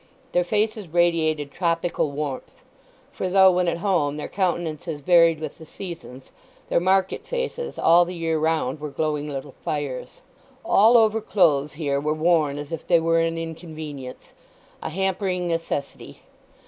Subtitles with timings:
[0.31, 2.63] Their faces radiated tropical warmth;
[3.11, 6.31] for though when at home their countenances varied with the seasons,
[6.69, 10.21] their market faces all the year round were glowing little fires.
[10.65, 14.33] All over clothes here were worn as if they were an inconvenience,
[14.81, 16.21] a hampering necessity.